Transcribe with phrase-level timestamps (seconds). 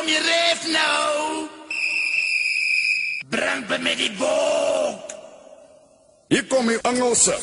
[0.00, 1.08] kom jy ref nou?
[3.28, 5.12] Bring by my die bok.
[6.32, 7.36] Hier kom die Engelse.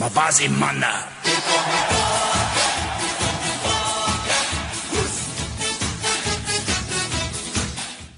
[0.00, 0.90] Maar was die manne?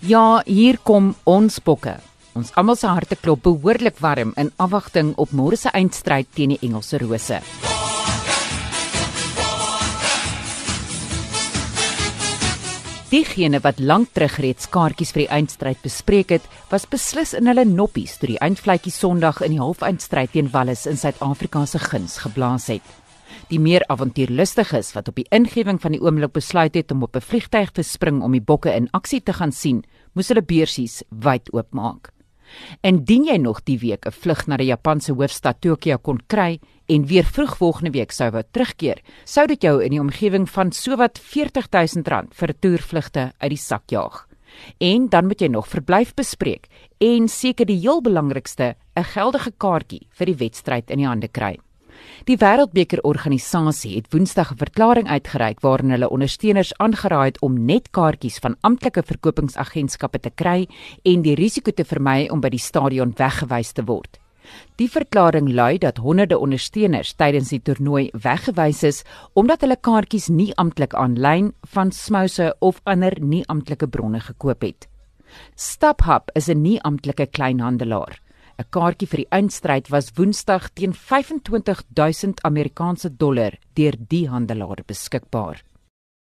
[0.08, 1.98] Ja, hier kom ons bokke.
[2.32, 6.62] Ons almal se harte klop behoorlik warm in afwagting op môre se eindstryd teen die
[6.64, 7.44] Engelse Rose.
[13.06, 17.62] Diegene wat lank terug reeds kaartjies vir die eindstryd bespreek het, was beslis in hulle
[17.62, 22.66] noppies toe die eindvletjie Sondag in die halfeindstryd teen Wallis in Suid-Afrika se guns geblaas
[22.72, 22.88] het.
[23.46, 27.22] Die meer avontuurlustiges wat op die ingewing van die oomblik besluit het om op 'n
[27.22, 29.84] vliegtyg te spring om die bokke in aksie te gaan sien,
[30.14, 32.15] moes hulle beursies wyd oopmaak.
[32.82, 37.06] Indien jy nog die week 'n vlug na die Japanse hoofstad Tokio kon kry en
[37.06, 41.18] weer vroeg volgende week sou wou terugkeer, sou dit jou in die omgewing van sowat
[41.18, 44.26] R40000 vir toervlugte uit die sak jaag.
[44.80, 50.06] En dan moet jy nog verblyf bespreek en seker die heel belangrikste, 'n geldige kaartjie
[50.10, 51.58] vir die wedstryd in die hande kry.
[52.24, 57.90] Die Wêreldbeker organisasie het Woensdag 'n verklaring uitgereik waarin hulle ondersteuners aangeraai het om net
[57.90, 60.68] kaartjies van amptelike verkopingsagentskappe te kry
[61.02, 64.18] en die risiko te vermy om by die stadion weggewys te word.
[64.76, 69.02] Die verklaring lui dat honderde ondersteuners tydens die toernooi weggewys is
[69.34, 74.88] omdat hulle kaartjies nie amptelik aanlyn van smouse of ander nie amptelike bronne gekoop het.
[75.54, 78.25] StubHub is 'n nie amptelike kleinhandelaar.
[78.58, 85.62] 'n Kaartjie vir die eindstryd was Woensdag teen 25000 Amerikaanse dollar deur die handelaar beskikbaar.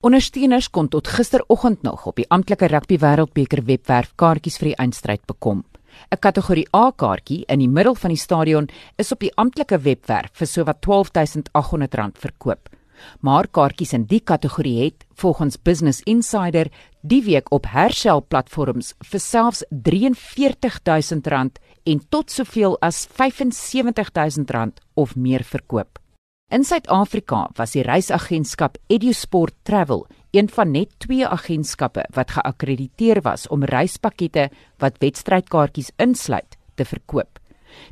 [0.03, 5.23] Ondersteuners kon tot gisteroggend nog op die amptelike rugby wêreldbeker webwerf kaartjies vir die eindstryd
[5.25, 5.63] bekom.
[6.11, 10.31] 'n Kategorie A kaartjie in die middel van die stadion is op die amptelike webwerf
[10.33, 12.69] vir sowat R12800 verkoop.
[13.21, 16.67] Maar kaartjies in die kategorie het volgens Business Insider
[17.01, 25.43] die week op hersel platforms vir selfs R43000 en tot soveel as R75000 of meer
[25.43, 25.99] verkoop.
[26.51, 33.47] In Suid-Afrika was die reisagentskap EduSport Travel een van net twee agentskappe wat geakkrediteer was
[33.47, 34.49] om reispakkette
[34.83, 37.39] wat wedstrydkaartjies insluit te verkoop.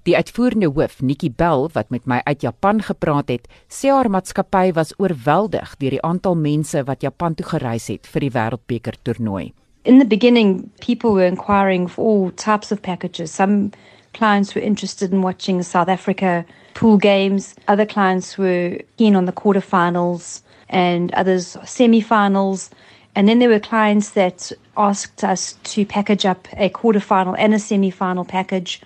[0.08, 4.72] Die uitvoerende hoof, Nikki Bell, wat met my uit Japan gepraat het, sê haar maatskappy
[4.74, 9.52] was oorweldig deur die aantal mense wat Japan toe gereis het vir die Wêreldbeker toernooi.
[9.86, 13.30] In the beginning, people were inquiring for all types of packages.
[13.32, 13.72] Some
[14.14, 17.54] clients were interested in watching South Africa pool games.
[17.68, 22.72] Other clients were keen on the quarterfinals and others semi-finals.
[23.14, 27.60] And then there were clients that asked us to package up a quarterfinal and a
[27.60, 28.82] semi-final package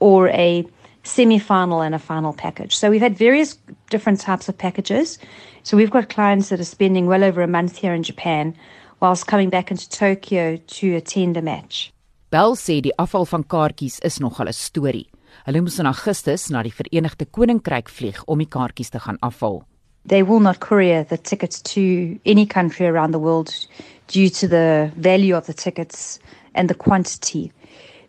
[0.00, 0.66] or a
[1.04, 2.76] semi-final and a final package.
[2.76, 3.56] So we've had various
[3.88, 5.18] different types of packages.
[5.62, 8.56] So we've got clients that are spending well over a month here in Japan
[9.00, 11.92] whilst coming back into Tokyo to attend a match.
[12.30, 15.08] Bell sê die afval van kaartjies is nogal 'n storie.
[15.46, 19.64] Hulle moes in Augustus na die Verenigde Koninkryk vlieg om die kaartjies te gaan afval.
[20.06, 23.50] They will not courier the tickets to any country around the world
[24.06, 26.18] due to the value of the tickets
[26.54, 27.52] and the quantity.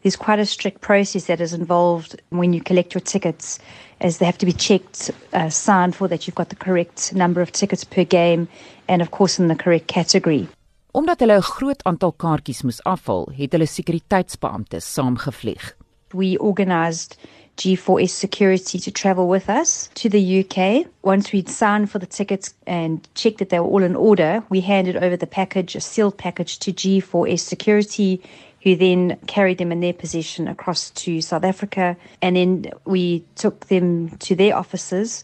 [0.02, 3.60] There's quite a strict process that is involved when you collect your tickets,
[4.00, 7.42] as they have to be checked, uh, signed for that you've got the correct number
[7.42, 8.48] of tickets per game,
[8.88, 10.48] and of course in the correct category.
[10.92, 15.76] Omdat hulle 'n groot aantal kaartjies moes afval, het hulle sekuriteitsbeamptes saamgevlieg.
[16.14, 17.18] We organised
[17.56, 20.86] G4S security to travel with us to the UK.
[21.02, 24.62] Once we'd signed for the tickets and checked that they were all in order, we
[24.62, 28.20] handed over the package, a sealed package, to G4S security,
[28.64, 31.96] who then carried them in their possession across to South Africa.
[32.22, 35.24] And then we took them to their offices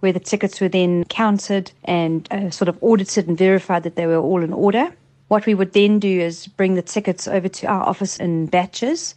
[0.00, 4.06] where the tickets were then counted and uh, sort of audited and verified that they
[4.06, 4.92] were all in order.
[5.28, 9.14] What we would then do is bring the tickets over to our office in batches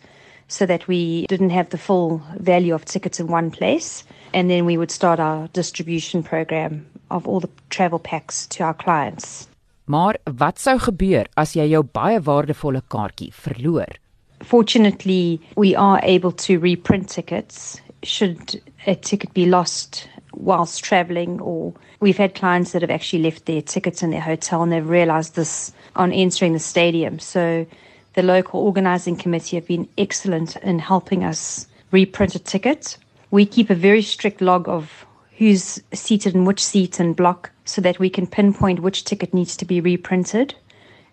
[0.48, 4.04] so that we didn't have the full value of tickets in one place.
[4.34, 8.74] And then we would start our distribution program of all the travel packs to our
[8.74, 9.48] clients.
[9.86, 13.98] Maar wat sou gebeur as jy jou baie waardevolle kaartjie verloor?
[14.44, 20.08] Fortunately, we are able to reprint tickets should a ticket be lost
[20.42, 24.64] whilst traveling or we've had clients that have actually left their tickets in their hotel
[24.64, 27.20] and they've realized this on entering the stadium.
[27.20, 27.66] So
[28.14, 32.98] the local organizing committee have been excellent in helping us reprint a ticket.
[33.30, 35.06] We keep a very strict log of
[35.38, 39.56] who's seated in which seat and block so that we can pinpoint which ticket needs
[39.58, 40.56] to be reprinted.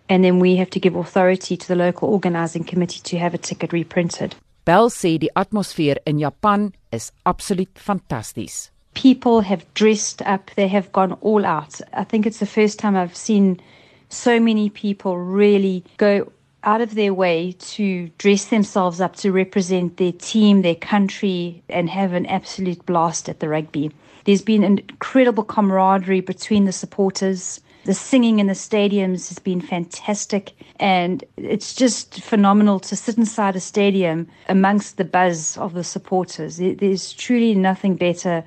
[0.09, 3.37] And then we have to give authority to the local organizing committee to have a
[3.37, 4.35] ticket reprinted.
[4.65, 8.69] Bell sê die atmosfeer in Japan is absoluut fantasties.
[8.99, 11.79] People have dressed up, they have gone all out.
[11.93, 13.61] I think it's the first time I've seen
[14.09, 16.29] so many people really go
[16.65, 21.89] out of their way to dress themselves up to represent their team, their country, and
[21.89, 23.89] have an absolute blast at the rugby.
[24.25, 27.61] There's been an incredible camaraderie between the supporters.
[27.85, 33.55] The singing in the stadiums has been fantastic, and it's just phenomenal to sit inside
[33.55, 36.57] a stadium amongst the buzz of the supporters.
[36.57, 38.43] There's truly nothing better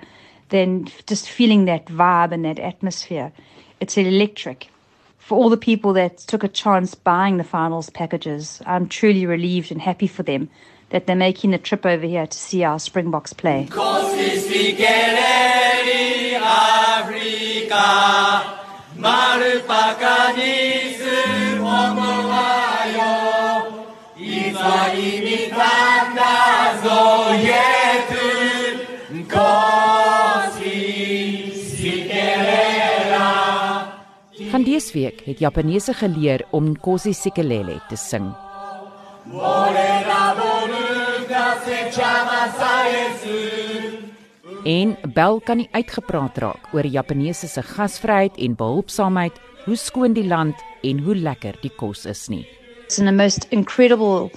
[0.52, 3.32] than just feeling that vibe and that atmosphere.
[3.80, 4.68] It's electric.
[5.18, 9.72] For all the people that took a chance buying the finals packages, I'm truly relieved
[9.72, 10.50] and happy for them
[10.90, 13.66] that they're making the trip over here to see our Springboks play.
[34.52, 38.26] Van dese week het Japaneese geleer om Nkosi Sikelele te sing.
[44.64, 50.26] En bel kan nie uitgepraat raak oor Japaneese se gasvryheid en behulpsaamheid, hoe skoon die
[50.26, 52.44] land en hoe lekker die kos is nie.
[52.84, 54.30] It's a most incredible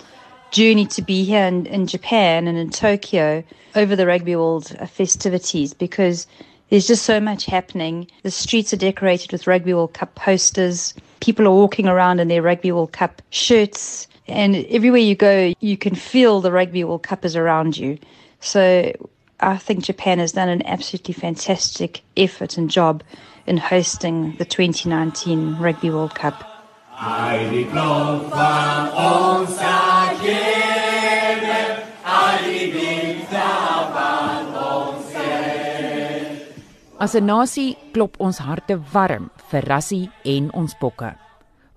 [0.52, 3.44] journey to be here in, in Japan and in Tokyo
[3.76, 6.26] over the Rugby World festivities because
[6.76, 8.06] there's just so much happening.
[8.24, 10.94] The streets are decorated with Rugby World Cup posters.
[11.22, 14.10] People are walking around in their Rugby World Cup shirts.
[14.28, 17.98] And everywhere you go, you can feel the Rugby World Cup is around you.
[18.42, 18.92] So
[19.40, 23.04] I think Japan has done an absolutely fantastic effort and job
[23.48, 26.44] in hosting the 2019 Rugby World Cup.
[37.06, 41.14] As 'n nasie klop ons harte warm vir Rassie en ons bokke.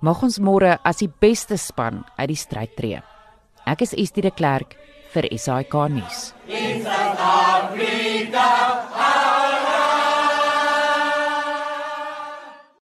[0.01, 3.03] Mag ons môre as die beste span uit die stryd tree.
[3.67, 4.77] Ek is Estie de Klerk
[5.13, 6.33] vir SAK nuus.
[6.49, 8.49] In Suid-Afrika